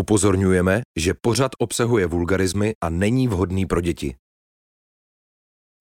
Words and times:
Upozorňujeme, 0.00 0.82
že 0.96 1.14
pořad 1.14 1.52
obsahuje 1.58 2.06
vulgarizmy 2.06 2.74
a 2.80 2.90
není 2.90 3.28
vhodný 3.28 3.66
pro 3.66 3.80
děti. 3.80 4.14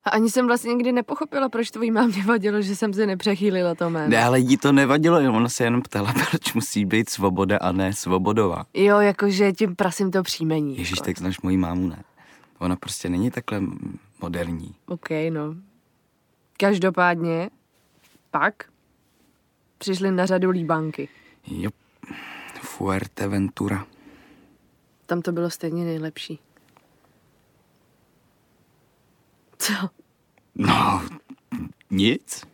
A 0.04 0.10
ani 0.10 0.30
jsem 0.30 0.48
vlastně 0.48 0.74
nikdy 0.74 0.92
nepochopila, 0.92 1.50
proč 1.50 1.72
tvojí 1.72 1.92
mámě 1.92 2.24
vadilo, 2.24 2.62
že 2.62 2.76
jsem 2.76 2.94
se 2.94 3.06
nepřechýlila 3.06 3.76
to 3.76 3.90
jméno. 3.90 4.10
Ne, 4.10 4.24
ale 4.24 4.40
jí 4.40 4.58
to 4.58 4.72
nevadilo, 4.72 5.18
ona 5.18 5.50
se 5.50 5.64
jenom 5.64 5.82
ptala, 5.82 6.14
proč 6.30 6.54
musí 6.54 6.86
být 6.86 7.10
svoboda 7.10 7.58
a 7.58 7.72
ne 7.72 7.94
svobodová. 7.94 8.66
Jo, 8.74 9.00
jakože 9.00 9.52
tím 9.52 9.76
prasím 9.76 10.12
to 10.12 10.24
příjmení. 10.24 10.78
Ježíš, 10.78 10.98
jako. 10.98 11.06
tak 11.06 11.18
znáš 11.18 11.42
moji 11.42 11.58
mámu, 11.58 11.88
ne? 11.88 12.04
Ona 12.60 12.76
prostě 12.76 13.10
není 13.10 13.32
takhle 13.32 13.62
moderní. 14.22 14.76
OK, 14.86 15.10
no. 15.30 15.56
Každopádně, 16.58 17.50
pak 18.32 18.54
přišly 19.78 20.12
na 20.12 20.26
řadu 20.26 20.50
líbánky. 20.50 21.10
Jo, 21.48 21.70
Fuerteventura. 22.62 23.86
Tam 25.12 25.22
to 25.22 25.32
bylo 25.32 25.50
stejně 25.50 25.86
nejlepší. 25.86 26.40
Co? 29.58 29.74
No, 30.56 31.04
nic. 31.90 32.46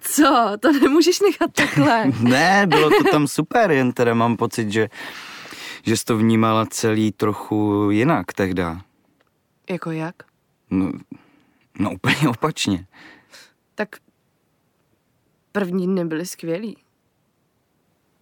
Co? 0.00 0.56
To 0.60 0.72
nemůžeš 0.72 1.20
nechat 1.20 1.52
takhle. 1.52 2.04
Ne, 2.20 2.66
bylo 2.66 2.90
to 2.90 3.10
tam 3.10 3.28
super, 3.28 3.70
jen 3.70 3.92
teda 3.92 4.14
mám 4.14 4.36
pocit, 4.36 4.70
že, 4.72 4.88
že 5.82 5.96
jsi 5.96 6.04
to 6.04 6.16
vnímala 6.16 6.66
celý 6.66 7.12
trochu 7.12 7.90
jinak 7.90 8.32
tehda. 8.32 8.80
jako 9.70 9.90
jak? 9.90 10.14
No, 10.70 10.92
no 11.78 11.92
úplně 11.92 12.28
opačně. 12.28 12.86
Tak 13.74 13.88
první 15.52 15.86
dny 15.86 16.04
byly 16.04 16.26
skvělý. 16.26 16.76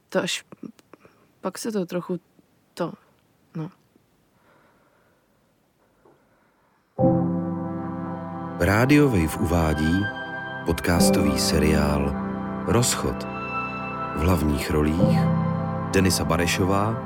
To 0.08 0.22
až 0.22 0.44
pak 1.40 1.58
se 1.58 1.72
to 1.72 1.86
trochu 1.86 2.20
Rádio 8.60 9.08
Wave 9.08 9.36
uvádí 9.38 10.04
podcastový 10.66 11.38
seriál 11.38 12.12
Rozchod. 12.66 13.24
V 14.16 14.20
hlavních 14.20 14.70
rolích 14.70 15.18
Denisa 15.90 16.24
Barešová, 16.24 16.96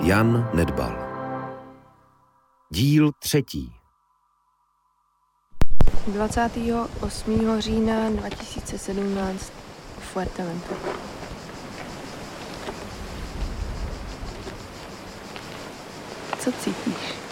Jan 0.00 0.50
Nedbal. 0.54 0.96
Díl 2.70 3.12
třetí. 3.18 3.72
28. 6.06 7.60
října 7.60 8.10
2017 8.10 9.52
v 9.98 10.02
Fuerteventura. 10.02 10.80
Co 16.38 16.52
cítíš? 16.52 17.23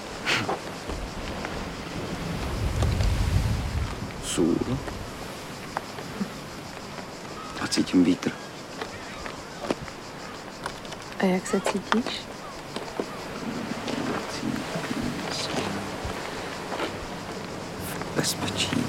Sůl. 4.35 4.57
A 7.63 7.67
cítím 7.67 8.05
vítr. 8.05 8.33
A 11.21 11.25
jak 11.25 11.47
se 11.47 11.61
cítíš? 11.61 12.21
Bezpečí. 18.17 18.85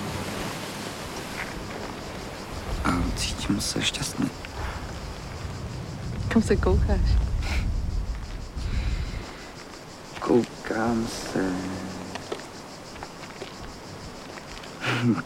A 2.86 2.90
cítím 3.16 3.62
se 3.62 3.82
šťastný. 3.82 4.30
Kam 6.28 6.42
se 6.42 6.56
koukáš? 6.56 7.00
Koukám 10.20 11.08
se 11.08 11.54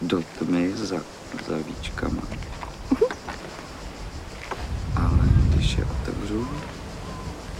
do 0.01 0.23
tmy 0.39 0.73
za, 0.77 0.97
za 1.47 1.57
víčkama. 1.57 2.21
Ale 4.95 5.27
když 5.49 5.77
je 5.77 5.85
otevřu, 5.85 6.47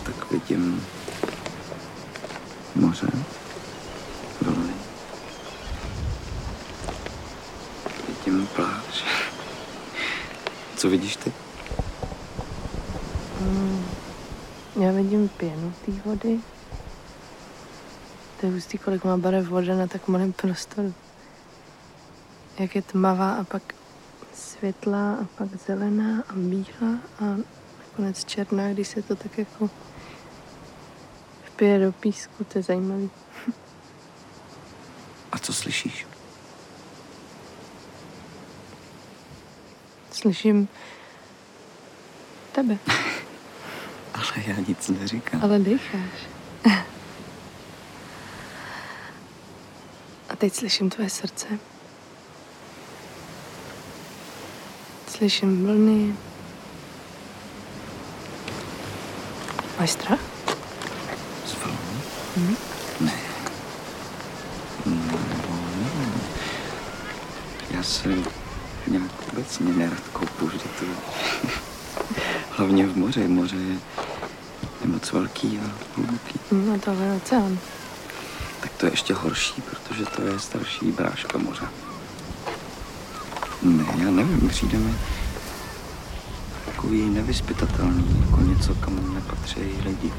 tak 0.04 0.32
vidím 0.32 0.86
moře, 2.76 3.08
vlny. 4.42 4.74
Vidím 8.08 8.48
pláž. 8.48 9.04
Co 10.76 10.90
vidíš 10.90 11.16
ty? 11.16 11.34
Já 14.80 14.92
vidím 14.92 15.30
pěnu 15.30 15.74
té 15.86 15.92
vody. 16.06 16.40
To 18.40 18.46
je 18.46 18.52
hustý, 18.52 18.78
kolik 18.78 19.04
má 19.04 19.18
barev 19.18 19.48
voda 19.48 19.76
na 19.76 19.88
tak 19.88 20.08
malém 20.08 20.34
prostoru. 20.34 20.94
Jak 22.60 22.76
je 22.76 22.82
tmavá 22.82 23.34
a 23.34 23.44
pak 23.44 23.76
světlá 24.34 25.14
a 25.14 25.26
pak 25.38 25.50
zelená 25.68 26.24
a 26.30 26.34
bílá 26.36 27.00
a 27.20 27.38
nakonec 27.80 28.26
černá, 28.26 28.74
když 28.74 28.88
se 28.88 29.02
to 29.02 29.16
tak 29.16 29.38
jako 29.38 29.70
vpije 31.46 31.80
do 31.80 31.92
písku, 31.92 32.44
to 32.44 32.58
je 32.58 32.64
zajímavý. 32.64 33.10
A 35.32 35.40
co 35.40 35.54
slyšíš? 35.54 36.08
Slyším 40.12 40.68
tebe, 42.52 42.78
Ale 44.14 44.44
já 44.48 44.56
nic 44.68 44.90
neříkám. 44.90 45.44
ale 45.44 45.60
dýcháš. 45.60 46.28
A 50.30 50.36
teď 50.36 50.54
slyším 50.54 50.90
tvoje 50.90 51.10
srdce. 51.10 51.60
Slyším 55.18 55.66
vlny. 55.66 56.16
Máš 59.80 59.92
strach? 59.92 60.20
Z 61.46 61.54
vln? 61.54 62.58
Ne. 63.00 63.14
No, 64.86 64.96
nevím. 65.76 66.22
Já 67.72 67.84
se 67.84 68.10
nějak 68.88 69.12
obecně 69.34 69.74
nerad 69.74 70.08
koupu 70.14 70.46
vždy 70.46 70.70
to. 70.80 70.86
Hlavně 72.52 72.88
v 72.88 72.98
moři. 72.98 73.28
Moře 73.28 73.58
je, 73.58 73.80
je 74.82 74.88
moc 74.88 75.12
velký 75.12 75.60
a 75.60 75.72
hluboký. 75.96 76.40
No 76.52 76.80
tohle 76.80 77.06
je 77.06 77.14
oceán. 77.14 77.60
Tak 78.62 78.72
to 78.78 78.86
je 78.86 78.92
ještě 78.92 79.14
horší, 79.14 79.62
protože 79.62 80.06
to 80.06 80.22
je 80.22 80.40
starší 80.40 80.92
bráška 80.92 81.38
moře. 81.38 81.68
Ne, 83.68 83.86
já 83.98 84.12
nevím, 84.12 84.50
přijde 84.50 84.78
mi 84.78 84.94
takový 86.66 87.10
nevyspytatelný, 87.10 88.26
jako 88.26 88.42
něco, 88.42 88.76
kam 88.76 89.14
nepatří 89.14 89.60
lidi. 89.86 90.14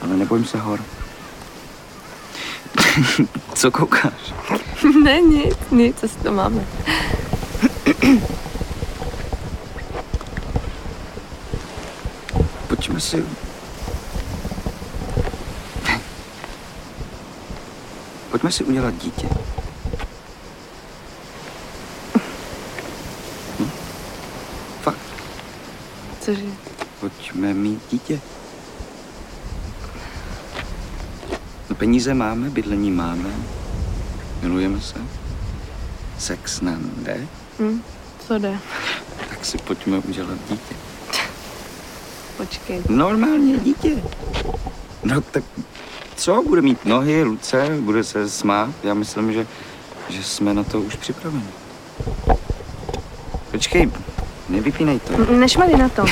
Ale 0.00 0.16
nebojím 0.16 0.44
se 0.44 0.58
hor. 0.58 0.80
Co 3.54 3.70
koukáš? 3.70 4.34
ne, 5.02 5.20
nic, 5.20 5.56
nic, 5.70 6.00
co 6.00 6.08
si 6.08 6.16
to 6.16 6.32
máme. 6.32 6.66
Pojďme 12.68 13.00
si... 13.00 13.24
Pojďme 18.30 18.52
si 18.52 18.64
udělat 18.64 18.94
dítě. 18.94 19.28
Hm? 23.58 23.70
Fakt, 24.82 24.98
Cože? 26.20 26.46
Pojďme 27.38 27.54
mít 27.54 27.80
dítě. 27.90 28.20
No 31.70 31.76
peníze 31.76 32.14
máme, 32.14 32.50
bydlení 32.50 32.90
máme, 32.90 33.30
milujeme 34.42 34.80
se, 34.80 34.94
sex 36.18 36.60
nám 36.60 36.90
jde, 36.96 37.26
Hm, 37.60 37.82
co 38.26 38.38
jde? 38.38 38.58
tak 39.30 39.44
si 39.44 39.58
pojďme 39.58 39.98
udělat 39.98 40.38
dítě. 40.50 40.74
Počkej. 42.36 42.82
Normálně 42.88 43.58
dítě. 43.58 44.02
No 45.04 45.20
tak 45.20 45.44
co, 46.16 46.42
bude 46.42 46.62
mít 46.62 46.84
nohy, 46.84 47.22
ruce, 47.22 47.76
bude 47.80 48.04
se 48.04 48.30
smát. 48.30 48.70
Já 48.82 48.94
myslím, 48.94 49.32
že, 49.32 49.46
že 50.08 50.24
jsme 50.24 50.54
na 50.54 50.64
to 50.64 50.80
už 50.80 50.96
připraveni. 50.96 51.44
Počkej, 53.50 53.90
nevypínej 54.48 55.00
to. 55.00 55.12
N- 55.14 55.40
Nešmali 55.40 55.76
na 55.76 55.88
to. 55.88 56.04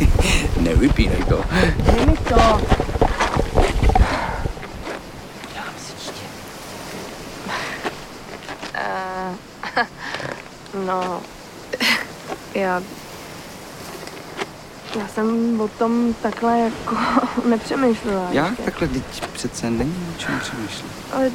Nevypínej 0.60 1.22
to. 1.28 1.44
Dej 1.92 2.06
mi 2.06 2.16
to. 2.16 2.60
Dělám 5.52 5.74
si 5.78 5.92
dítě. 5.98 6.26
Uh, 8.74 9.86
no, 10.86 11.20
já 12.54 12.82
Já 15.00 15.08
jsem 15.08 15.60
o 15.60 15.68
tom 15.68 16.14
takhle 16.22 16.58
jako 16.58 16.96
nepřemýšlela. 17.48 18.28
Jak 18.30 18.48
ještě. 18.50 18.62
takhle, 18.62 18.88
teď 18.88 19.02
přece 19.32 19.70
není 19.70 20.06
o 20.16 20.18
čem 20.18 20.40
přemýšlet. 20.40 20.90
Ale 21.12 21.30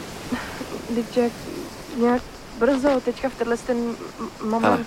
teď 0.96 1.18
jak 1.18 1.32
nějak 1.98 2.22
brzo, 2.60 3.02
teďka 3.06 3.30
v 3.30 3.34
tenhle 3.36 3.58
ten 3.58 3.78
moment. 4.44 4.64
Hele. 4.66 4.86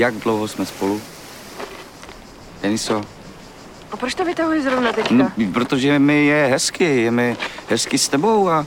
Jak 0.00 0.14
dlouho 0.14 0.48
jsme 0.48 0.66
spolu? 0.66 1.00
Deniso, 2.62 3.02
A 3.92 3.96
proč 3.96 4.14
to 4.14 4.24
vytahuješ 4.24 4.64
zrovna 4.64 4.92
teďka? 4.92 5.14
no, 5.14 5.32
protože 5.54 5.98
mi 5.98 6.26
je 6.26 6.46
hezky, 6.50 6.84
je 7.02 7.10
mi 7.10 7.36
hezky 7.68 7.98
s 7.98 8.08
tebou 8.08 8.48
a 8.48 8.66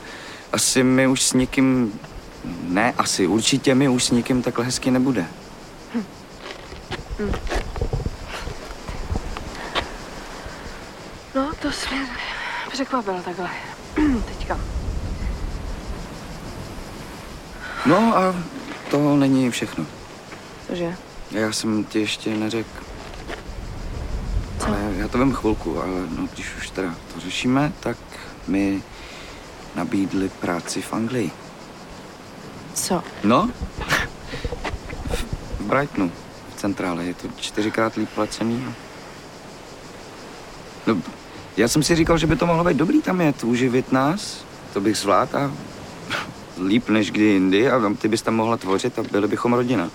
asi 0.51 0.83
mi 0.83 1.07
už 1.07 1.21
s 1.23 1.33
nikým, 1.33 1.99
ne 2.63 2.93
asi, 2.97 3.27
určitě 3.27 3.75
mi 3.75 3.89
už 3.89 4.03
s 4.03 4.11
nikým 4.11 4.41
takhle 4.41 4.65
hezky 4.65 4.91
nebude. 4.91 5.25
No, 11.35 11.51
to 11.61 11.71
jsi 11.71 11.95
mě 11.95 12.07
překvapil 12.71 13.21
takhle. 13.25 13.49
teďka. 14.27 14.59
No 17.85 18.17
a 18.17 18.35
to 18.91 19.15
není 19.15 19.51
všechno. 19.51 19.85
Cože? 20.67 20.95
Já 21.33 21.51
jsem 21.51 21.83
ti 21.83 21.99
ještě 21.99 22.37
neřekl. 22.37 22.83
Co? 24.59 24.67
Ale 24.67 24.93
já 24.97 25.07
to 25.07 25.17
vím 25.17 25.33
chvilku, 25.33 25.81
ale 25.81 25.93
no, 26.17 26.27
když 26.33 26.55
už 26.57 26.69
teda 26.69 26.95
to 27.13 27.19
řešíme, 27.19 27.73
tak 27.79 27.97
mi 28.47 28.83
nabídli 29.75 30.29
práci 30.29 30.81
v 30.81 30.93
Anglii. 30.93 31.31
Co? 32.73 33.03
No, 33.23 33.49
v 35.59 35.61
Brightonu, 35.61 36.11
v 36.55 36.59
centrále, 36.59 37.05
je 37.05 37.13
to 37.13 37.27
čtyřikrát 37.37 37.95
líp 37.95 38.09
placený. 38.15 38.65
No, 40.87 41.01
já 41.57 41.67
jsem 41.67 41.83
si 41.83 41.95
říkal, 41.95 42.17
že 42.17 42.27
by 42.27 42.35
to 42.35 42.45
mohlo 42.45 42.63
být 42.63 42.77
dobrý 42.77 43.01
tam 43.01 43.21
jet, 43.21 43.43
uživit 43.43 43.91
nás, 43.91 44.45
to 44.73 44.81
bych 44.81 44.97
zvládl 44.97 45.37
a 45.37 45.51
líp 46.65 46.89
než 46.89 47.11
kdy 47.11 47.23
jindy 47.23 47.71
a 47.71 47.81
ty 48.01 48.07
bys 48.07 48.21
tam 48.21 48.35
mohla 48.35 48.57
tvořit 48.57 48.99
a 48.99 49.03
byli 49.03 49.27
bychom 49.27 49.53
rodina. 49.53 49.89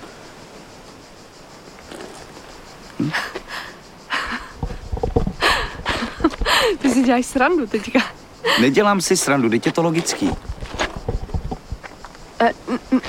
Děláš 7.08 7.26
srandu 7.26 7.66
teďka. 7.66 8.00
Nedělám 8.60 9.00
si 9.00 9.16
srandu, 9.16 9.50
teď 9.50 9.66
je 9.66 9.72
to 9.72 9.82
logický. 9.82 10.30
E, 12.40 12.50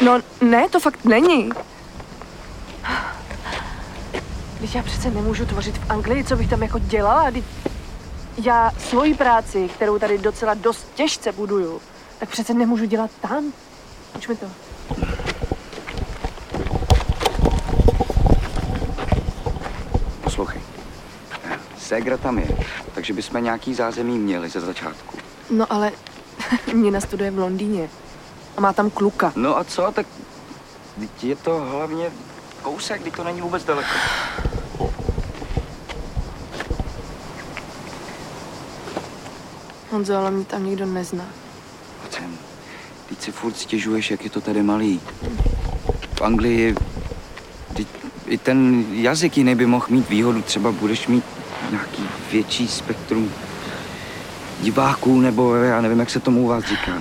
no, 0.02 0.20
ne, 0.42 0.70
to 0.70 0.80
fakt 0.80 1.06
není. 1.06 1.50
Když 4.60 4.76
já 4.76 4.84
přece 4.84 5.12
nemůžu 5.12 5.46
tvořit 5.46 5.78
v 5.78 5.92
Anglii, 5.92 6.24
co 6.24 6.36
bych 6.36 6.50
tam 6.50 6.62
jako 6.62 6.80
dělala? 6.80 7.32
Teď 7.32 7.44
já 8.44 8.72
svoji 8.78 9.14
práci, 9.14 9.70
kterou 9.76 10.00
tady 10.00 10.18
docela 10.18 10.54
dost 10.54 10.88
těžce 10.96 11.32
buduju, 11.32 11.82
tak 12.20 12.30
přece 12.30 12.54
nemůžu 12.54 12.86
dělat 12.86 13.12
tam. 13.22 13.54
Uč 14.16 14.28
mi 14.28 14.36
to. 14.36 14.46
Poslouchej. 20.24 20.62
Ségra 21.90 22.18
tam 22.18 22.38
je, 22.38 22.48
takže 22.94 23.14
bychom 23.14 23.44
nějaký 23.44 23.74
zázemí 23.74 24.20
měli 24.20 24.50
ze 24.50 24.62
začátku. 24.62 25.18
No 25.50 25.74
ale 25.74 25.92
Nina 26.74 27.02
studuje 27.02 27.32
v 27.32 27.40
Londýně 27.40 27.90
a 28.58 28.62
má 28.62 28.74
tam 28.74 28.90
kluka. 28.90 29.34
No 29.36 29.58
a 29.58 29.64
co, 29.64 29.92
tak 29.96 30.06
je 31.24 31.36
to 31.36 31.60
hlavně 31.60 32.12
kousek, 32.62 33.02
kdy 33.02 33.12
to 33.12 33.24
není 33.24 33.42
vůbec 33.42 33.66
daleko. 33.66 33.90
Honzo, 39.92 40.16
ale 40.18 40.32
mě 40.32 40.46
tam 40.46 40.66
nikdo 40.66 40.86
nezná. 40.86 41.26
Pojď 42.02 42.24
teď 43.10 43.22
si 43.22 43.32
furt 43.32 43.58
stěžuješ, 43.58 44.12
jak 44.12 44.24
je 44.24 44.30
to 44.30 44.42
tady 44.42 44.64
malý. 44.64 45.02
V 46.18 46.22
Anglii 46.22 46.76
i 48.28 48.38
ten 48.38 48.86
jazyk 48.92 49.38
jiný 49.38 49.56
by 49.56 49.66
mohl 49.66 49.86
mít 49.90 50.10
výhodu. 50.10 50.42
Třeba 50.42 50.72
budeš 50.72 51.08
mít 51.08 51.39
nějaký 51.72 52.10
větší 52.32 52.68
spektrum 52.68 53.32
diváků, 54.62 55.20
nebo 55.22 55.56
já 55.56 55.82
nevím, 55.82 56.00
jak 56.00 56.10
se 56.10 56.20
tomu 56.20 56.44
u 56.44 56.48
vás 56.48 56.64
říká. 56.64 56.92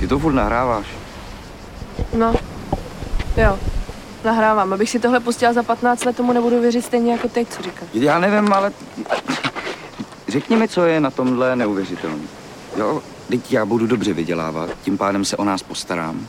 Ty 0.00 0.08
to 0.08 0.18
furt 0.18 0.32
nahráváš. 0.32 0.86
No, 2.14 2.34
jo, 3.36 3.58
nahrávám. 4.24 4.72
Abych 4.72 4.90
si 4.90 4.98
tohle 4.98 5.20
pustila 5.20 5.52
za 5.52 5.62
15 5.62 6.04
let, 6.04 6.16
tomu 6.16 6.32
nebudu 6.32 6.60
věřit 6.60 6.84
stejně 6.84 7.12
jako 7.12 7.28
teď, 7.28 7.48
co 7.48 7.62
říkáš. 7.62 7.88
Já 7.94 8.18
nevím, 8.18 8.52
ale 8.52 8.72
řekni 10.28 10.56
mi, 10.56 10.68
co 10.68 10.84
je 10.84 11.00
na 11.00 11.10
tomhle 11.10 11.56
neuvěřitelné. 11.56 12.24
Jo, 12.76 13.02
teď 13.28 13.52
já 13.52 13.66
budu 13.66 13.86
dobře 13.86 14.12
vydělávat, 14.12 14.70
tím 14.82 14.98
pádem 14.98 15.24
se 15.24 15.36
o 15.36 15.44
nás 15.44 15.62
postarám. 15.62 16.26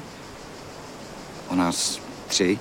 O 1.48 1.56
nás 1.56 2.00
tři. 2.28 2.60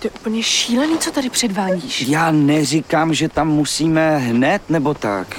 To 0.00 0.06
je 0.06 0.10
úplně 0.10 0.42
šílený, 0.42 0.98
co 0.98 1.10
tady 1.10 1.30
předvádíš. 1.30 2.00
Já 2.08 2.30
neříkám, 2.30 3.14
že 3.14 3.28
tam 3.28 3.48
musíme 3.48 4.18
hned 4.18 4.62
nebo 4.70 4.94
tak, 4.94 5.36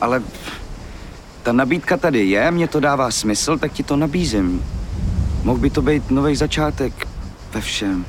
ale 0.00 0.22
ta 1.42 1.52
nabídka 1.52 1.96
tady 1.96 2.24
je, 2.26 2.50
mě 2.50 2.68
to 2.68 2.80
dává 2.80 3.10
smysl, 3.10 3.58
tak 3.58 3.72
ti 3.72 3.82
to 3.82 3.96
nabízím. 3.96 4.64
Mohl 5.42 5.58
by 5.58 5.70
to 5.70 5.82
být 5.82 6.10
nový 6.10 6.36
začátek 6.36 7.08
ve 7.52 7.60
všem. 7.60 8.06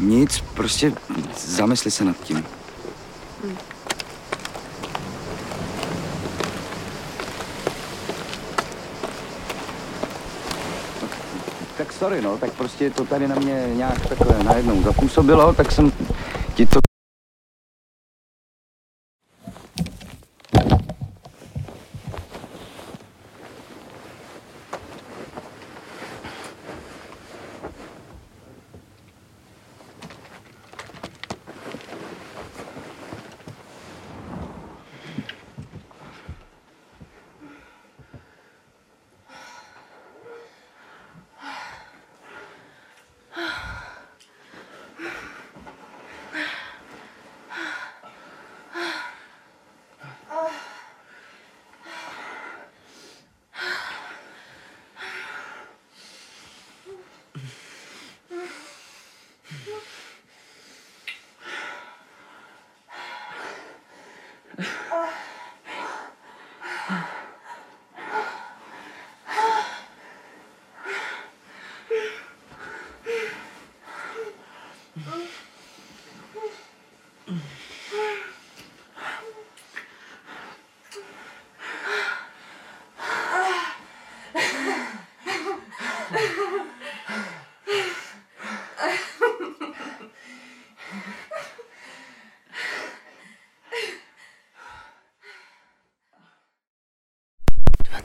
Nic, 0.00 0.40
prostě 0.54 0.92
zamysli 1.46 1.90
se 1.90 2.04
nad 2.04 2.16
tím. 2.16 2.44
Tak 11.76 11.89
sorry, 12.00 12.22
no, 12.22 12.38
tak 12.38 12.52
prostě 12.52 12.90
to 12.90 13.04
tady 13.04 13.28
na 13.28 13.34
mě 13.34 13.66
nějak 13.74 14.06
takhle 14.08 14.44
najednou 14.44 14.82
zapůsobilo, 14.82 15.52
tak 15.52 15.72
jsem 15.72 15.92
ti 16.54 16.66
to... 16.66 16.89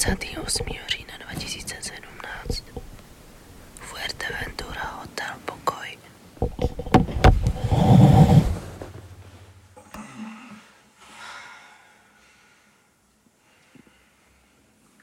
28. 0.06 0.66
října 0.88 1.18
2017 1.18 2.64
Fuerteventura 3.76 4.82
Hotel 4.82 5.36
Pokoj 5.46 5.98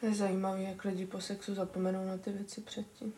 Je 0.02 0.14
zajímavé, 0.14 0.62
jak 0.62 0.84
lidi 0.84 1.06
po 1.06 1.20
sexu 1.20 1.54
zapomenou 1.54 2.08
na 2.08 2.18
ty 2.18 2.32
věci 2.32 2.60
předtím. 2.60 3.12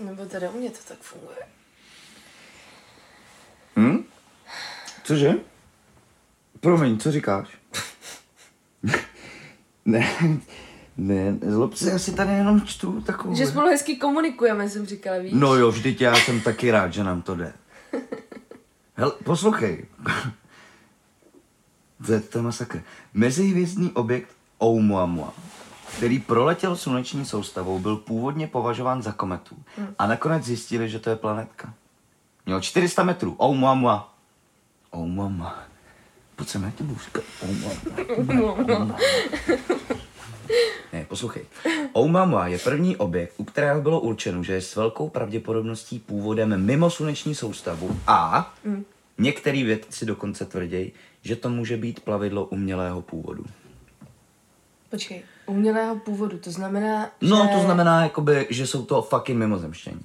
Nebo 0.00 0.26
teda 0.26 0.50
u 0.50 0.58
mě 0.58 0.70
to 0.70 0.78
tak 0.88 0.98
funguje. 0.98 1.38
Hmm? 3.76 4.04
Cože? 5.04 5.32
Promiň, 6.60 6.98
co 6.98 7.12
říkáš? 7.12 7.60
Ne, 9.90 10.08
ne, 10.96 11.38
zlob 11.50 11.74
se, 11.74 11.90
já 11.90 11.98
si 11.98 12.12
tady 12.12 12.32
jenom 12.32 12.60
čtu 12.60 13.00
takovou... 13.00 13.34
Že 13.34 13.46
spolu 13.46 13.68
hezky 13.68 13.96
komunikujeme, 13.96 14.68
jsem 14.68 14.86
říkala, 14.86 15.18
víš? 15.18 15.32
No 15.34 15.54
jo, 15.54 15.70
vždyť 15.70 16.00
já 16.00 16.14
jsem 16.14 16.40
taky 16.40 16.70
rád, 16.70 16.92
že 16.92 17.04
nám 17.04 17.22
to 17.22 17.34
jde. 17.34 17.52
Hel, 18.94 19.10
poslouchej. 19.24 19.86
to 22.06 22.12
je, 22.12 22.20
to 22.20 22.42
masakr. 22.42 22.82
Mezihvězdný 23.14 23.90
objekt 23.90 24.28
Oumuamua, 24.62 25.34
který 25.96 26.18
proletěl 26.18 26.76
sluneční 26.76 27.24
soustavou, 27.24 27.78
byl 27.78 27.96
původně 27.96 28.46
považován 28.46 29.02
za 29.02 29.12
kometu. 29.12 29.56
A 29.98 30.06
nakonec 30.06 30.44
zjistili, 30.44 30.88
že 30.88 30.98
to 30.98 31.10
je 31.10 31.16
planetka. 31.16 31.74
Měl 32.46 32.60
400 32.60 33.02
metrů. 33.02 33.36
Oumuamua. 33.42 34.14
Oumuamua. 34.94 35.69
Pojď 36.40 36.48
sem, 36.48 36.62
já 36.62 36.72
říkat. 37.04 37.24
Oumuamua. 38.18 38.96
Ne, 40.92 41.06
poslouchej. 41.08 41.44
Oumuamua 41.96 42.46
je 42.46 42.58
první 42.58 42.96
objekt, 42.96 43.34
u 43.36 43.44
kterého 43.44 43.82
bylo 43.82 44.00
určeno, 44.00 44.42
že 44.42 44.52
je 44.52 44.60
s 44.62 44.76
velkou 44.76 45.08
pravděpodobností 45.08 45.98
původem 45.98 46.64
mimo 46.64 46.90
sluneční 46.90 47.34
soustavu 47.34 48.00
a 48.06 48.52
mm. 48.64 48.84
některý 49.18 49.62
vědci 49.64 50.06
dokonce 50.06 50.44
tvrdí, 50.44 50.92
že 51.22 51.36
to 51.36 51.48
může 51.48 51.76
být 51.76 52.00
plavidlo 52.00 52.44
umělého 52.44 53.02
původu. 53.02 53.44
Počkej, 54.90 55.22
umělého 55.46 55.96
původu, 55.96 56.38
to 56.38 56.50
znamená, 56.50 57.10
No, 57.20 57.48
že... 57.50 57.56
to 57.56 57.60
znamená, 57.60 58.02
jakoby, 58.02 58.46
že 58.50 58.66
jsou 58.66 58.84
to 58.84 59.02
fucking 59.02 59.38
mimozemštění. 59.38 60.00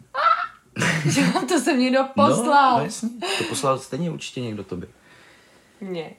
že 1.10 1.22
vám 1.22 1.48
to 1.48 1.60
jsem 1.60 1.80
někdo 1.80 2.00
poslal. 2.15 2.77
No, 2.77 2.84
jasně. 2.84 3.10
To 3.38 3.44
poslal 3.50 3.80
stejně 3.80 4.12
určitě 4.12 4.42
někdo 4.42 4.63
tobě. 4.63 4.89
Ne. 5.82 6.10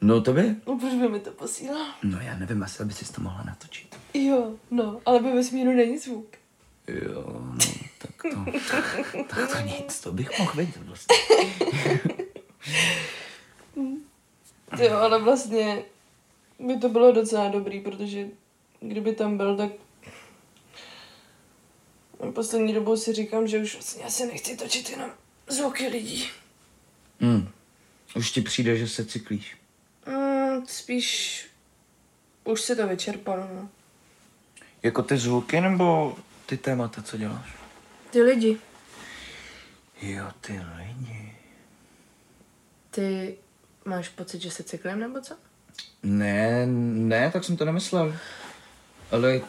No, 0.00 0.20
tobě? 0.20 0.56
No, 0.66 0.78
proč 0.78 0.94
by 0.94 1.08
mi 1.08 1.20
to 1.20 1.30
posílal? 1.30 1.86
No, 2.02 2.20
já 2.20 2.38
nevím, 2.38 2.62
asi 2.62 2.84
by 2.84 2.92
si 2.92 3.12
to 3.12 3.20
mohla 3.20 3.42
natočit. 3.42 3.96
Jo, 4.14 4.54
no, 4.70 5.00
ale 5.06 5.22
ve 5.22 5.34
vesmíru 5.34 5.72
není 5.72 5.98
zvuk. 5.98 6.26
Jo, 6.88 7.24
no, 7.28 7.58
tak 7.98 8.22
to, 8.22 8.44
tak 9.34 9.52
to 9.52 9.60
nic, 9.60 10.00
to 10.00 10.12
bych 10.12 10.38
mohl 10.38 10.52
vědět 10.56 10.82
vlastně. 10.82 11.16
Jo, 14.78 14.96
ale 14.96 15.22
vlastně 15.22 15.84
by 16.58 16.76
to 16.76 16.88
bylo 16.88 17.12
docela 17.12 17.48
dobrý, 17.48 17.80
protože 17.80 18.26
kdyby 18.80 19.14
tam 19.14 19.36
byl, 19.36 19.56
tak 19.56 19.70
poslední 22.34 22.74
dobou 22.74 22.96
si 22.96 23.12
říkám, 23.12 23.46
že 23.46 23.58
už 23.58 23.74
vlastně 23.74 24.04
asi 24.04 24.26
nechci 24.26 24.56
točit 24.56 24.90
jenom 24.90 25.10
zvuky 25.48 25.88
lidí. 25.88 26.28
Hmm. 27.20 27.48
Už 28.16 28.30
ti 28.30 28.40
přijde, 28.40 28.76
že 28.76 28.88
se 28.88 29.04
cyklíš. 29.04 29.56
Spíš 30.66 31.46
už 32.44 32.60
se 32.60 32.76
to 32.76 32.88
vyčerpalo, 32.88 33.48
no. 33.54 33.68
Jako 34.82 35.02
ty 35.02 35.16
zvuky 35.18 35.60
nebo 35.60 36.16
ty 36.46 36.56
témata, 36.56 37.02
co 37.02 37.16
děláš? 37.16 37.54
Ty 38.10 38.22
lidi, 38.22 38.58
Jo, 40.02 40.24
ty 40.40 40.60
lidi. 40.76 41.32
ty 42.90 43.36
máš 43.84 44.08
pocit, 44.08 44.42
že 44.42 44.50
se 44.50 44.62
cyklím 44.62 44.98
nebo 44.98 45.20
co? 45.20 45.34
Ne, 46.02 46.66
ne, 46.66 47.30
tak 47.30 47.44
jsem 47.44 47.56
to 47.56 47.64
nemyslel. 47.64 48.16
Ale 49.10 49.40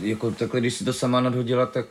jako 0.00 0.30
takhle, 0.30 0.60
když 0.60 0.74
si 0.74 0.84
to 0.84 0.92
sama 0.92 1.20
nadhodila, 1.20 1.66
tak 1.66 1.86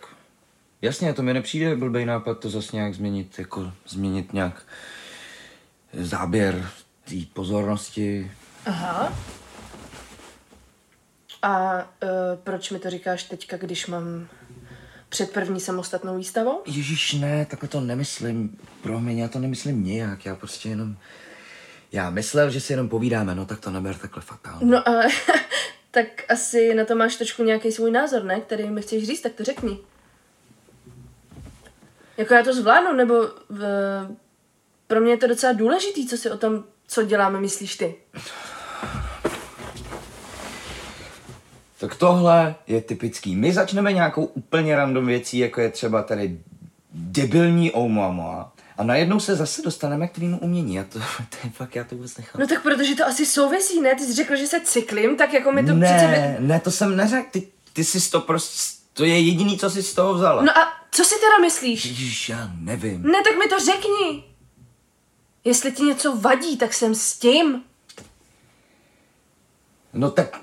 jasně, 0.81 1.13
to 1.13 1.23
mi 1.23 1.33
nepřijde 1.33 1.75
blbej 1.75 2.05
nápad 2.05 2.39
to 2.39 2.49
zase 2.49 2.75
nějak 2.75 2.93
změnit, 2.93 3.39
jako 3.39 3.73
změnit 3.87 4.33
nějak 4.33 4.65
záběr 5.93 6.69
té 7.09 7.15
pozornosti. 7.33 8.31
Aha. 8.67 9.13
A 11.41 11.75
uh, 11.77 12.09
proč 12.43 12.71
mi 12.71 12.79
to 12.79 12.89
říkáš 12.89 13.23
teďka, 13.23 13.57
když 13.57 13.87
mám 13.87 14.27
před 15.09 15.31
první 15.31 15.59
samostatnou 15.59 16.17
výstavou? 16.17 16.61
Ježíš, 16.65 17.13
ne, 17.13 17.45
takhle 17.45 17.69
to 17.69 17.81
nemyslím. 17.81 18.59
Promiň, 18.81 19.17
já 19.17 19.27
to 19.27 19.39
nemyslím 19.39 19.83
nějak, 19.83 20.25
já 20.25 20.35
prostě 20.35 20.69
jenom... 20.69 20.95
Já 21.91 22.09
myslel, 22.09 22.49
že 22.49 22.61
si 22.61 22.73
jenom 22.73 22.89
povídáme, 22.89 23.35
no 23.35 23.45
tak 23.45 23.59
to 23.59 23.71
neber 23.71 23.95
takhle 23.95 24.21
fatálně. 24.21 24.65
No 24.65 24.89
ale 24.89 25.07
tak 25.91 26.07
asi 26.29 26.73
na 26.73 26.85
to 26.85 26.95
máš 26.95 27.15
trošku 27.15 27.43
nějaký 27.43 27.71
svůj 27.71 27.91
názor, 27.91 28.23
ne? 28.23 28.41
Který 28.41 28.69
mi 28.69 28.81
chceš 28.81 29.07
říct, 29.07 29.21
tak 29.21 29.33
to 29.33 29.43
řekni. 29.43 29.79
Jako 32.17 32.33
já 32.33 32.43
to 32.43 32.53
zvládnu, 32.53 32.93
nebo 32.93 33.13
v, 33.49 33.61
pro 34.87 35.01
mě 35.01 35.11
je 35.11 35.17
to 35.17 35.27
docela 35.27 35.53
důležitý, 35.53 36.07
co 36.07 36.17
si 36.17 36.29
o 36.29 36.37
tom, 36.37 36.63
co 36.87 37.03
děláme, 37.03 37.39
myslíš 37.39 37.75
ty. 37.75 37.95
Tak 41.79 41.95
tohle 41.95 42.55
je 42.67 42.81
typický. 42.81 43.35
My 43.35 43.53
začneme 43.53 43.93
nějakou 43.93 44.25
úplně 44.25 44.75
random 44.75 45.05
věcí, 45.05 45.37
jako 45.37 45.61
je 45.61 45.69
třeba 45.69 46.03
tady 46.03 46.39
debilní 46.93 47.75
Oumuamua. 47.75 48.53
A 48.77 48.83
najednou 48.83 49.19
se 49.19 49.35
zase 49.35 49.61
dostaneme 49.61 50.07
k 50.07 50.11
tvýmu 50.11 50.39
umění. 50.39 50.79
A 50.79 50.83
to, 50.83 50.99
to 51.29 51.37
je 51.43 51.49
fakt, 51.49 51.75
já 51.75 51.83
to 51.83 51.95
vůbec 51.95 52.17
nechápu. 52.17 52.39
No 52.41 52.47
tak 52.47 52.63
protože 52.63 52.95
to 52.95 53.05
asi 53.05 53.25
souvisí, 53.25 53.81
ne? 53.81 53.95
Ty 53.95 54.03
jsi 54.03 54.13
řekl, 54.13 54.35
že 54.35 54.47
se 54.47 54.59
cyklím, 54.59 55.17
tak 55.17 55.33
jako 55.33 55.51
mi 55.51 55.65
to 55.65 55.73
ne, 55.73 55.87
přece... 55.87 56.37
ne, 56.39 56.59
to 56.59 56.71
jsem 56.71 56.95
neřekl. 56.95 57.29
Ty, 57.31 57.47
ty 57.73 57.83
jsi 57.83 58.11
to 58.11 58.21
prostě, 58.21 58.77
to 58.93 59.05
je 59.05 59.19
jediný, 59.19 59.57
co 59.57 59.69
jsi 59.69 59.83
z 59.83 59.93
toho 59.93 60.13
vzala. 60.13 60.43
No 60.43 60.57
a 60.57 60.67
co 60.91 61.03
si 61.03 61.15
teda 61.15 61.37
myslíš? 61.41 61.85
Ježíš, 61.85 62.29
já 62.29 62.51
nevím. 62.59 63.03
Ne, 63.03 63.23
tak 63.23 63.37
mi 63.37 63.49
to 63.49 63.59
řekni. 63.59 64.23
Jestli 65.43 65.71
ti 65.71 65.83
něco 65.83 66.15
vadí, 66.15 66.57
tak 66.57 66.73
jsem 66.73 66.95
s 66.95 67.17
tím. 67.17 67.63
No 69.93 70.11
tak, 70.11 70.39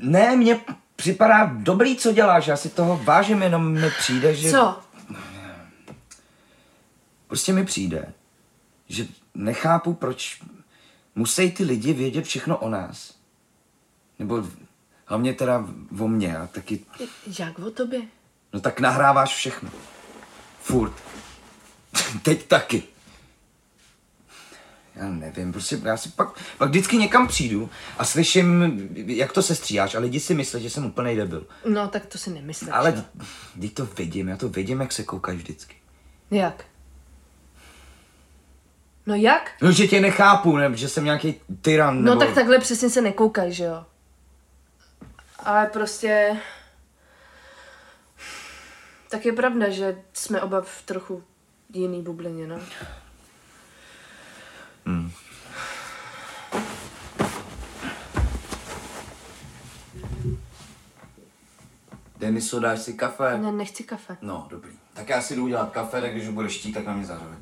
ne, 0.00 0.36
mně 0.36 0.60
připadá 0.96 1.50
dobrý, 1.54 1.96
co 1.96 2.12
děláš. 2.12 2.46
Já 2.46 2.56
si 2.56 2.68
toho 2.68 3.00
vážím, 3.04 3.42
jenom 3.42 3.72
mi 3.72 3.90
přijde, 3.90 4.34
že... 4.34 4.50
Co? 4.50 4.80
Prostě 7.26 7.52
mi 7.52 7.64
přijde, 7.64 8.12
že 8.88 9.06
nechápu, 9.34 9.94
proč 9.94 10.42
musí 11.14 11.50
ty 11.50 11.64
lidi 11.64 11.92
vědět 11.92 12.24
všechno 12.24 12.58
o 12.58 12.68
nás. 12.68 13.14
Nebo 14.18 14.44
hlavně 15.04 15.34
teda 15.34 15.64
o 15.98 16.08
mně 16.08 16.36
a 16.36 16.46
taky, 16.46 16.80
Jak 17.38 17.58
o 17.58 17.70
tobě? 17.70 18.02
no 18.52 18.60
tak 18.60 18.80
nahráváš 18.80 19.34
všechno. 19.34 19.70
Furt. 20.62 20.92
Teď 22.22 22.46
taky. 22.46 22.82
Já 24.94 25.08
nevím, 25.08 25.52
prostě 25.52 25.80
já 25.84 25.96
si 25.96 26.08
pak, 26.08 26.28
pak 26.58 26.68
vždycky 26.68 26.96
někam 26.96 27.28
přijdu 27.28 27.70
a 27.98 28.04
slyším, 28.04 28.72
jak 28.94 29.32
to 29.32 29.42
se 29.42 29.54
stříháš 29.54 29.94
a 29.94 29.98
lidi 29.98 30.20
si 30.20 30.34
myslí, 30.34 30.62
že 30.62 30.70
jsem 30.70 30.86
úplnej 30.86 31.16
debil. 31.16 31.46
No, 31.64 31.88
tak 31.88 32.06
to 32.06 32.18
si 32.18 32.30
nemyslíš. 32.30 32.70
Ale 32.72 32.94
jo. 32.96 33.24
teď 33.60 33.74
to 33.74 33.86
vidím, 33.86 34.28
já 34.28 34.36
to 34.36 34.48
vidím, 34.48 34.80
jak 34.80 34.92
se 34.92 35.02
koukáš 35.02 35.36
vždycky. 35.36 35.76
Jak? 36.30 36.64
No 39.06 39.14
jak? 39.14 39.50
No, 39.62 39.72
že 39.72 39.86
tě 39.86 40.00
nechápu, 40.00 40.56
ne, 40.56 40.76
že 40.76 40.88
jsem 40.88 41.04
nějaký 41.04 41.34
tyran, 41.60 42.02
No 42.02 42.14
nebo... 42.14 42.20
tak 42.20 42.34
takhle 42.34 42.58
přesně 42.58 42.90
se 42.90 43.00
nekoukaj, 43.00 43.52
že 43.52 43.64
jo? 43.64 43.84
Ale 45.38 45.66
prostě... 45.66 46.36
Tak 49.08 49.26
je 49.26 49.32
pravda, 49.32 49.68
že 49.68 49.98
jsme 50.12 50.40
oba 50.40 50.60
v 50.60 50.82
trochu 50.82 51.22
jiný 51.72 52.02
bublině, 52.02 52.46
no. 52.46 52.58
Deniso, 62.18 62.60
dáš 62.60 62.80
si 62.80 62.92
kafe? 62.92 63.38
Ne, 63.38 63.52
nechci 63.52 63.84
kafe. 63.84 64.16
No, 64.22 64.46
dobrý. 64.50 64.70
Tak 64.94 65.08
já 65.08 65.22
si 65.22 65.36
jdu 65.36 65.44
udělat 65.44 65.70
kafe, 65.70 66.00
tak 66.00 66.12
když 66.12 66.26
ho 66.26 66.32
budeš 66.32 66.52
štít, 66.52 66.74
tak 66.74 66.86
na 66.86 66.92
mě 66.94 67.06
zařve. 67.06 67.36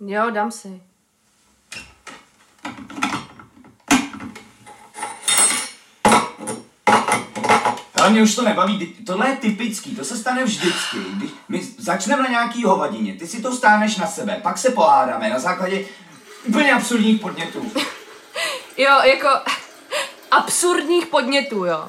Jo, 0.00 0.30
dám 0.30 0.50
si. 0.52 0.82
Ale 8.06 8.12
mě 8.12 8.22
už 8.22 8.34
to 8.34 8.42
nebaví, 8.42 8.96
tohle 9.06 9.28
je 9.28 9.36
typický, 9.36 9.96
to 9.96 10.04
se 10.04 10.16
stane 10.16 10.44
vždycky. 10.44 10.96
Když 11.16 11.30
my 11.48 11.62
začneme 11.78 12.22
na 12.22 12.28
nějaký 12.28 12.64
hovadině, 12.64 13.14
ty 13.14 13.26
si 13.26 13.42
to 13.42 13.52
stáneš 13.52 13.96
na 13.96 14.06
sebe, 14.06 14.40
pak 14.42 14.58
se 14.58 14.70
pohádáme 14.70 15.30
na 15.30 15.38
základě 15.38 15.84
úplně 16.44 16.72
absurdních 16.72 17.20
podnětů. 17.20 17.72
Jo, 18.78 19.00
jako 19.02 19.28
absurdních 20.30 21.06
podnětů, 21.06 21.64
jo. 21.64 21.88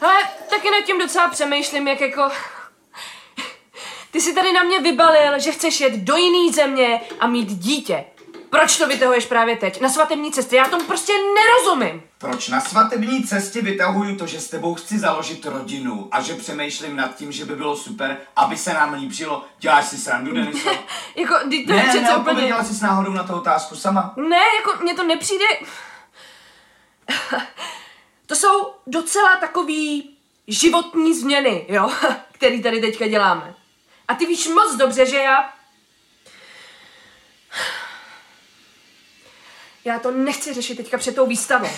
Hele, 0.00 0.22
taky 0.50 0.70
nad 0.70 0.84
tím 0.86 0.98
docela 0.98 1.28
přemýšlím, 1.28 1.88
jak 1.88 2.00
jako... 2.00 2.22
Ty 4.10 4.20
si 4.20 4.34
tady 4.34 4.52
na 4.52 4.62
mě 4.62 4.80
vybalil, 4.80 5.38
že 5.38 5.52
chceš 5.52 5.80
jet 5.80 5.92
do 5.92 6.16
jiný 6.16 6.52
země 6.52 7.00
a 7.20 7.26
mít 7.26 7.48
dítě. 7.48 8.04
Proč 8.50 8.76
to 8.76 8.86
vytahuješ 8.86 9.26
právě 9.26 9.56
teď, 9.56 9.80
na 9.80 9.88
svatební 9.88 10.32
cestě, 10.32 10.56
já 10.56 10.68
tomu 10.68 10.84
prostě 10.84 11.12
nerozumím. 11.12 12.02
Proč 12.18 12.48
na 12.48 12.60
svatební 12.60 13.24
cestě 13.24 13.62
vytahuju 13.62 14.16
to, 14.16 14.26
že 14.26 14.40
s 14.40 14.48
tebou 14.48 14.74
chci 14.74 14.98
založit 14.98 15.46
rodinu 15.46 16.08
a 16.10 16.20
že 16.20 16.34
přemýšlím 16.34 16.96
nad 16.96 17.16
tím, 17.16 17.32
že 17.32 17.44
by 17.44 17.56
bylo 17.56 17.76
super, 17.76 18.16
aby 18.36 18.56
se 18.56 18.74
nám 18.74 18.94
líbilo. 18.94 19.44
Děláš 19.58 19.88
si 19.88 19.96
srandu, 19.98 20.34
Deniso? 20.34 20.70
Jako, 21.16 21.34
teď 21.50 21.66
to 21.66 21.72
je 21.72 21.76
ne, 21.76 21.82
přece 21.82 21.98
úplně... 21.98 22.02
neodpověděla 22.02 22.64
jsi 22.64 22.74
s 22.74 22.80
náhodou 22.80 23.12
na 23.12 23.22
tu 23.22 23.34
otázku 23.34 23.76
sama. 23.76 24.14
Ne, 24.16 24.42
jako 24.56 24.82
mně 24.82 24.94
to 24.94 25.04
nepřijde... 25.04 25.44
To 28.26 28.36
jsou 28.36 28.72
docela 28.86 29.36
takový 29.36 30.16
životní 30.46 31.14
změny, 31.14 31.66
jo, 31.68 31.90
který 32.32 32.62
tady 32.62 32.80
teďka 32.80 33.06
děláme. 33.06 33.54
A 34.08 34.14
ty 34.14 34.26
víš 34.26 34.48
moc 34.48 34.76
dobře, 34.76 35.06
že 35.06 35.16
já... 35.16 35.52
Já 39.88 39.98
to 39.98 40.10
nechci 40.10 40.54
řešit 40.54 40.74
teďka 40.74 40.98
před 40.98 41.14
tou 41.14 41.26
výstavou. 41.26 41.68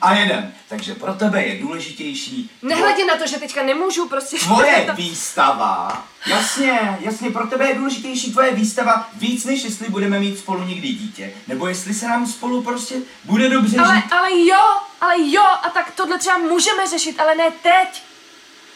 A 0.00 0.14
jeden. 0.14 0.54
Takže 0.68 0.94
pro 0.94 1.14
tebe 1.14 1.42
je 1.42 1.62
důležitější 1.62 2.50
Nehledě 2.62 3.04
na 3.04 3.16
to, 3.16 3.26
že 3.26 3.38
teďka 3.38 3.62
nemůžu 3.62 4.08
prostě... 4.08 4.36
tvoje 4.38 4.86
výstava. 4.96 6.04
Jasně, 6.26 6.98
jasně, 7.00 7.30
pro 7.30 7.46
tebe 7.46 7.68
je 7.68 7.74
důležitější 7.74 8.32
tvoje 8.32 8.52
výstava 8.54 9.08
víc, 9.14 9.44
než 9.44 9.64
jestli 9.64 9.88
budeme 9.88 10.20
mít 10.20 10.38
spolu 10.38 10.64
někdy 10.64 10.88
dítě. 10.88 11.32
Nebo 11.48 11.66
jestli 11.66 11.94
se 11.94 12.06
nám 12.08 12.26
spolu 12.26 12.62
prostě 12.62 12.94
bude 13.24 13.48
dobře 13.48 13.78
Ale, 13.78 13.94
žít. 13.96 14.12
ale 14.12 14.28
jo, 14.46 14.80
ale 15.00 15.14
jo, 15.18 15.44
a 15.62 15.70
tak 15.74 15.90
tohle 15.90 16.18
třeba 16.18 16.38
můžeme 16.38 16.86
řešit, 16.86 17.20
ale 17.20 17.34
ne 17.34 17.50
teď. 17.62 18.02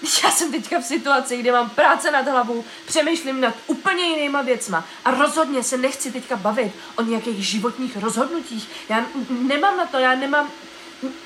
Já 0.25 0.31
jsem 0.31 0.53
teďka 0.53 0.79
v 0.79 0.85
situaci, 0.85 1.37
kde 1.37 1.53
mám 1.53 1.71
práce 1.71 2.11
nad 2.11 2.29
hlavou, 2.29 2.65
přemýšlím 2.87 3.41
nad 3.41 3.55
úplně 3.67 4.05
jinýma 4.05 4.43
věcma 4.43 4.85
a 5.05 5.11
rozhodně 5.11 5.62
se 5.62 5.76
nechci 5.76 6.12
teďka 6.12 6.37
bavit 6.37 6.73
o 6.97 7.03
nějakých 7.03 7.49
životních 7.49 7.97
rozhodnutích. 7.97 8.69
Já 8.88 9.07
nemám 9.31 9.76
na 9.76 9.87
to, 9.87 9.99
já 9.99 10.15
nemám, 10.15 10.50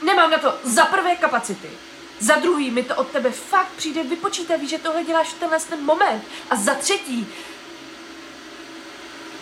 nemám 0.02 0.30
na 0.30 0.38
to 0.38 0.54
za 0.62 0.84
prvé 0.84 1.16
kapacity. 1.16 1.70
Za 2.18 2.34
druhý, 2.34 2.70
mi 2.70 2.82
to 2.82 2.96
od 2.96 3.08
tebe 3.08 3.30
fakt 3.30 3.72
přijde 3.76 4.02
vypočítavý, 4.02 4.68
že 4.68 4.78
tohle 4.78 5.04
děláš 5.04 5.28
v 5.28 5.38
tenhle 5.38 5.60
ten 5.60 5.84
moment. 5.84 6.24
A 6.50 6.56
za 6.56 6.74
třetí, 6.74 7.28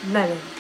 nevím. 0.05 0.58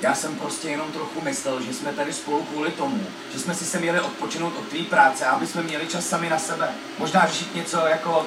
Já 0.00 0.14
jsem 0.14 0.34
prostě 0.36 0.68
jenom 0.68 0.92
trochu 0.92 1.20
myslel, 1.20 1.62
že 1.62 1.74
jsme 1.74 1.92
tady 1.92 2.12
spolu 2.12 2.42
kvůli 2.42 2.70
tomu, 2.70 3.06
že 3.32 3.38
jsme 3.40 3.54
si 3.54 3.64
se 3.64 3.78
měli 3.78 4.00
odpočinout 4.00 4.52
od 4.58 4.68
té 4.68 4.76
práce, 4.78 5.24
aby 5.26 5.46
jsme 5.46 5.62
měli 5.62 5.86
čas 5.86 6.06
sami 6.06 6.30
na 6.30 6.38
sebe. 6.38 6.68
Možná 6.98 7.26
řešit 7.26 7.54
něco 7.54 7.78
jako, 7.86 8.26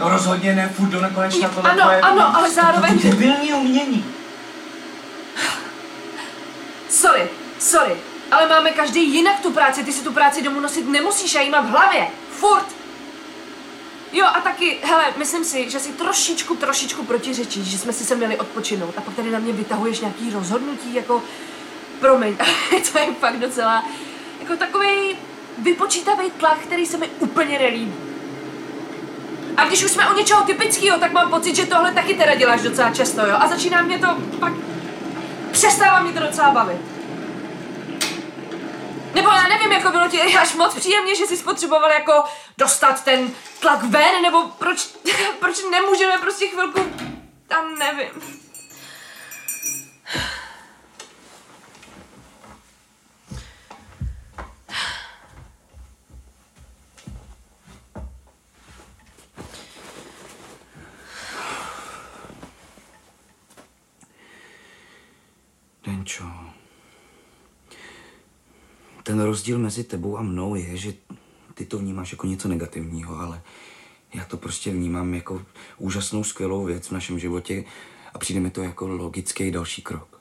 no 0.00 0.08
rozhodně 0.08 0.54
ne 0.54 0.68
furt 0.76 0.88
do 0.88 1.00
nekonečna 1.00 1.48
tohle 1.48 1.70
Ano, 1.70 1.82
tvoje- 1.82 2.00
ano, 2.00 2.36
ale 2.36 2.50
zároveň- 2.50 2.98
To 2.98 3.08
debilní 3.08 3.52
umění. 3.54 4.04
Sorry, 6.88 7.28
sorry, 7.58 7.96
ale 8.30 8.48
máme 8.48 8.70
každý 8.70 9.14
jinak 9.14 9.40
tu 9.40 9.50
práci, 9.52 9.84
ty 9.84 9.92
si 9.92 10.04
tu 10.04 10.12
práci 10.12 10.42
domů 10.42 10.60
nosit 10.60 10.88
nemusíš, 10.88 11.34
já 11.34 11.40
ji 11.40 11.50
mám 11.50 11.66
v 11.66 11.70
hlavě, 11.70 12.08
furt. 12.30 12.66
Jo 14.12 14.26
a 14.26 14.40
taky, 14.40 14.76
hele, 14.82 15.04
myslím 15.16 15.44
si, 15.44 15.70
že 15.70 15.80
si 15.80 15.92
trošičku, 15.92 16.56
trošičku 16.56 17.04
protiřečíš, 17.04 17.66
že 17.66 17.78
jsme 17.78 17.92
si 17.92 18.04
se 18.04 18.14
měli 18.14 18.36
odpočinout 18.36 18.94
a 18.96 19.00
pak 19.00 19.14
tady 19.14 19.30
na 19.30 19.38
mě 19.38 19.52
vytahuješ 19.52 20.00
nějaký 20.00 20.30
rozhodnutí, 20.30 20.94
jako, 20.94 21.22
promiň, 22.00 22.36
to 22.92 22.98
je 22.98 23.14
fakt 23.20 23.38
docela, 23.38 23.84
jako 24.40 24.56
takový 24.56 25.16
vypočítavý 25.58 26.30
tlak, 26.30 26.58
který 26.58 26.86
se 26.86 26.96
mi 26.96 27.08
úplně 27.18 27.58
nelíbí. 27.58 27.94
A 29.56 29.64
když 29.64 29.84
už 29.84 29.90
jsme 29.90 30.10
u 30.10 30.16
něčeho 30.16 30.42
typického, 30.42 30.98
tak 30.98 31.12
mám 31.12 31.30
pocit, 31.30 31.56
že 31.56 31.66
tohle 31.66 31.92
taky 31.92 32.14
teda 32.14 32.34
děláš 32.34 32.62
docela 32.62 32.90
často, 32.90 33.26
jo? 33.26 33.36
A 33.38 33.48
začíná 33.48 33.82
mě 33.82 33.98
to 33.98 34.06
pak... 34.40 34.52
Přestává 35.50 36.00
mě 36.00 36.12
to 36.12 36.20
docela 36.20 36.50
bavit. 36.50 36.97
Nebo 39.14 39.28
já 39.28 39.48
nevím, 39.48 39.72
jako 39.72 39.90
bylo 39.90 40.08
ti 40.08 40.20
až 40.20 40.54
moc 40.54 40.74
příjemně, 40.74 41.14
že 41.16 41.26
jsi 41.26 41.36
spotřeboval 41.36 41.90
jako 41.90 42.24
dostat 42.58 43.04
ten 43.04 43.30
tlak 43.60 43.82
ven, 43.82 44.22
nebo 44.22 44.42
proč, 44.58 44.88
proč 45.40 45.56
nemůžeme 45.70 46.18
prostě 46.18 46.46
chvilku, 46.46 46.80
tam 47.48 47.78
nevím. 47.78 48.38
Denčo, 65.84 66.24
ten 69.02 69.17
rozdíl 69.28 69.58
mezi 69.58 69.84
tebou 69.84 70.18
a 70.18 70.22
mnou 70.22 70.54
je, 70.54 70.76
že 70.76 70.94
ty 71.54 71.66
to 71.66 71.78
vnímáš 71.78 72.12
jako 72.12 72.26
něco 72.26 72.48
negativního, 72.48 73.16
ale 73.16 73.42
já 74.14 74.24
to 74.24 74.36
prostě 74.36 74.70
vnímám 74.70 75.14
jako 75.14 75.42
úžasnou, 75.78 76.24
skvělou 76.24 76.64
věc 76.64 76.88
v 76.88 76.92
našem 76.92 77.18
životě 77.18 77.64
a 78.14 78.18
přijde 78.18 78.40
mi 78.40 78.50
to 78.50 78.62
jako 78.62 78.88
logický 78.88 79.50
další 79.50 79.82
krok. 79.82 80.20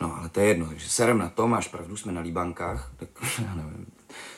No, 0.00 0.16
ale 0.16 0.28
to 0.28 0.40
je 0.40 0.46
jedno, 0.46 0.66
takže 0.66 0.88
serem 0.88 1.18
na 1.18 1.28
to, 1.28 1.48
máš 1.48 1.68
pravdu, 1.68 1.96
jsme 1.96 2.12
na 2.12 2.20
líbánkách, 2.20 2.92
tak 2.96 3.08
já 3.46 3.54
nevím, 3.54 3.86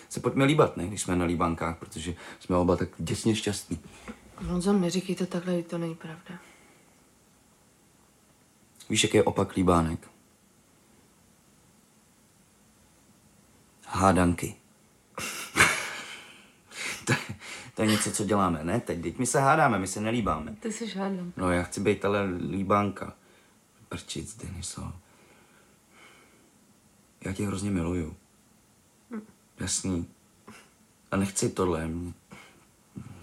se 0.08 0.20
pojďme 0.20 0.44
líbat, 0.44 0.76
ne, 0.76 0.86
když 0.86 1.02
jsme 1.02 1.16
na 1.16 1.24
líbánkách, 1.24 1.78
protože 1.78 2.14
jsme 2.40 2.56
oba 2.56 2.76
tak 2.76 2.88
děsně 2.98 3.34
šťastní. 3.34 3.80
No 4.40 4.62
co, 4.62 4.72
neříkej 4.72 5.16
to 5.16 5.26
takhle, 5.26 5.62
to 5.62 5.78
není 5.78 5.94
pravda. 5.94 6.38
Víš, 8.88 9.02
jaký 9.02 9.16
je 9.16 9.22
opak 9.22 9.56
líbánek? 9.56 10.15
Hádanky. 13.86 14.54
to, 17.04 17.12
je, 17.12 17.18
to 17.74 17.82
je 17.82 17.88
něco, 17.88 18.10
co 18.10 18.24
děláme, 18.24 18.64
ne? 18.64 18.80
Teď, 18.80 19.02
teď 19.02 19.18
my 19.18 19.26
se 19.26 19.40
hádáme, 19.40 19.78
my 19.78 19.86
se 19.86 20.00
nelíbáme. 20.00 20.56
Ty 20.60 20.72
jsi 20.72 20.88
žádný. 20.88 21.32
No, 21.36 21.52
já 21.52 21.62
chci 21.62 21.80
být 21.80 22.04
ale 22.04 22.24
líbánka. 22.50 23.12
Prčic, 23.88 24.36
Deniso. 24.36 24.92
Já 27.24 27.32
tě 27.32 27.46
hrozně 27.46 27.70
miluju. 27.70 28.16
Jasný. 29.60 30.08
A 31.10 31.16
nechci 31.16 31.48
tohle. 31.48 31.90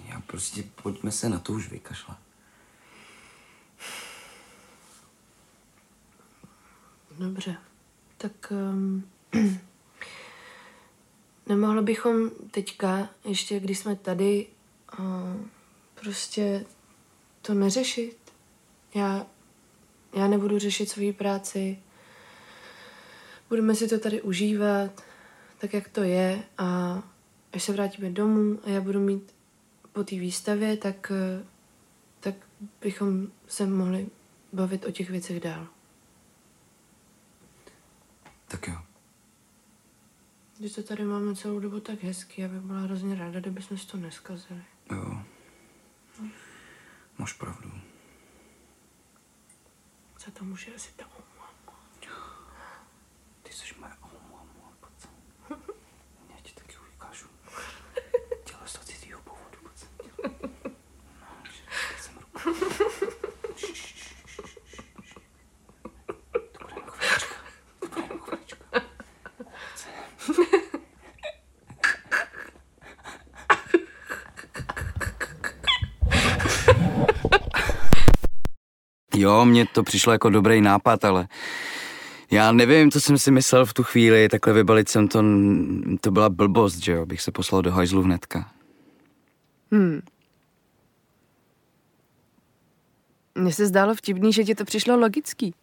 Já 0.08 0.20
prostě, 0.20 0.64
pojďme 0.84 1.12
se 1.12 1.30
na 1.30 1.40
to 1.40 1.54
už 1.54 1.70
vykašlat. 1.70 2.18
Dobře, 7.20 7.58
tak 8.18 8.52
um, 8.52 9.10
nemohli 11.56 11.82
bychom 11.82 12.30
teďka, 12.52 13.10
ještě 13.26 13.60
když 13.60 13.80
jsme 13.80 13.96
tady, 13.96 14.48
uh, 15.00 15.06
prostě 16.02 16.66
to 17.42 17.54
neřešit. 17.54 18.18
Já, 18.96 19.28
já 20.14 20.28
nebudu 20.28 20.60
řešit 20.60 20.90
svoji 20.90 21.14
práci, 21.14 21.80
budeme 23.50 23.76
si 23.76 23.88
to 23.88 24.00
tady 24.00 24.22
užívat, 24.22 25.04
tak 25.58 25.74
jak 25.74 25.90
to 25.90 26.04
je 26.04 26.44
a 26.58 27.02
až 27.54 27.64
se 27.64 27.74
vrátíme 27.74 28.10
domů 28.10 28.60
a 28.64 28.70
já 28.70 28.82
budu 28.82 29.00
mít 29.00 29.34
po 29.94 30.04
té 30.04 30.16
výstavě, 30.16 30.78
tak, 30.78 31.12
eh, 31.12 31.46
tak 32.20 32.36
bychom 32.82 33.28
se 33.48 33.66
mohli 33.66 34.08
bavit 34.54 34.86
o 34.86 34.92
těch 34.92 35.10
věcech 35.10 35.40
dál. 35.40 35.68
Tak 38.48 38.68
jo. 38.68 38.93
Když 40.58 40.74
to 40.74 40.84
tady 40.84 41.04
máme 41.06 41.36
celou 41.36 41.60
dobu 41.60 41.80
tak 41.80 42.04
hezky, 42.04 42.42
já 42.42 42.48
bych 42.48 42.60
byla 42.60 42.80
hrozně 42.80 43.16
ráda, 43.16 43.40
kdybychom 43.40 43.78
si 43.78 43.88
to 43.88 43.98
neskazili. 43.98 44.64
Jo. 44.92 45.22
Máš 47.18 47.34
pravdu. 47.34 47.72
Za 50.26 50.32
to 50.32 50.44
může 50.46 50.76
asi 50.76 50.90
ta 50.96 51.06
omluva. 51.06 51.54
Ty 53.44 53.54
jsi 53.54 53.76
moje 53.80 53.94
omluva, 54.02 54.46
pojď 54.80 54.94
sem. 55.00 55.12
Já 56.30 56.42
ti 56.44 56.54
taky 56.54 56.76
ukážu. 56.96 57.26
Dělej 58.48 58.68
to 58.74 58.86
cizího 58.86 59.22
původu, 59.22 59.58
pojď 59.64 59.78
sem. 59.78 59.90
No, 61.22 61.52
že- 61.52 61.64
teď 61.90 62.00
jsem 62.02 62.16
ruku. 62.18 62.40
Šš, 63.56 63.74
šš, 63.74 64.16
šš, 64.26 64.26
šš, 64.26 64.82
šš. 65.04 65.18
To 66.52 66.64
bude 66.64 66.74
jenom 66.76 66.90
chvilička. 66.90 67.36
To 67.80 67.88
bude 67.88 68.02
jenom 68.02 68.20
chvilička. 68.20 68.66
Pojď 68.72 69.78
sem. 69.78 69.94
Jo, 79.24 79.46
mně 79.46 79.66
to 79.66 79.84
přišlo 79.84 80.12
jako 80.12 80.30
dobrý 80.30 80.62
nápad, 80.62 81.06
ale 81.06 81.28
já 82.32 82.52
nevím, 82.52 82.92
co 82.92 83.02
jsem 83.02 83.18
si 83.18 83.32
myslel 83.32 83.66
v 83.66 83.74
tu 83.74 83.84
chvíli, 83.84 84.30
takhle 84.30 84.54
vybalit 84.54 84.90
jsem 84.90 85.08
to, 85.08 85.24
to 86.02 86.12
byla 86.12 86.30
blbost, 86.30 86.78
že 86.78 86.92
jo, 86.92 87.06
bych 87.06 87.22
se 87.22 87.32
poslal 87.32 87.62
do 87.62 87.72
hajzlu 87.72 88.02
hnedka. 88.02 88.52
Mně 93.36 93.54
se 93.54 93.66
zdálo 93.66 93.96
vtipný, 93.96 94.34
že 94.34 94.44
ti 94.44 94.56
to 94.56 94.66
přišlo 94.66 94.98
logický. 94.98 95.54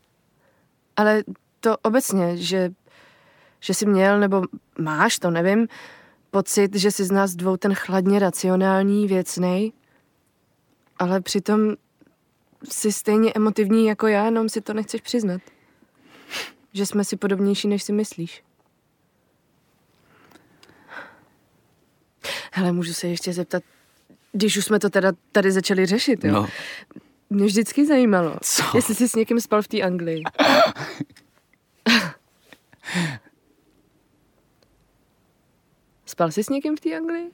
Ale 0.97 1.23
to 1.61 1.77
obecně, 1.79 2.37
že, 2.37 2.71
že 3.61 3.75
jsi 3.75 3.87
měl, 3.87 4.21
nebo 4.21 4.43
máš, 4.79 5.19
to 5.19 5.31
nevím, 5.31 5.69
pocit, 6.31 6.77
že 6.77 6.91
jsi 6.91 7.05
z 7.05 7.11
nás 7.11 7.35
dvou 7.35 7.57
ten 7.57 7.75
chladně 7.75 8.19
racionální, 8.19 9.07
věcnej, 9.07 9.73
ale 10.99 11.21
přitom 11.21 11.75
jsi 12.65 12.93
stejně 12.93 13.33
emotivní 13.35 13.87
jako 13.87 14.07
já, 14.07 14.25
jenom 14.25 14.49
si 14.49 14.61
to 14.61 14.75
nechceš 14.75 15.01
přiznat. 15.01 15.41
Že 16.73 16.87
jsme 16.87 17.05
si 17.05 17.17
podobnější, 17.17 17.69
než 17.69 17.83
si 17.83 17.93
myslíš. 17.93 18.43
Hele, 22.53 22.73
můžu 22.73 22.93
se 22.95 23.07
ještě 23.09 23.33
zeptat, 23.33 23.63
když 24.33 24.57
už 24.57 24.65
jsme 24.65 24.79
to 24.79 24.91
teda 24.91 25.13
tady 25.33 25.53
začali 25.53 25.87
řešit, 25.87 26.25
jo? 26.25 26.33
No, 26.33 26.49
Mě 27.31 27.47
vždycky 27.47 27.87
zajímalo, 27.87 28.37
Co? 28.43 28.63
jestli 28.75 28.95
jsi 28.95 29.09
s 29.09 29.15
někým 29.15 29.41
spal 29.41 29.63
v 29.63 29.69
té 29.69 29.81
Anglii. 29.83 30.23
spal 36.07 36.31
jsi 36.31 36.45
s 36.45 36.49
někým 36.49 36.77
v 36.77 36.81
té 36.81 36.97
Anglii? 36.97 37.31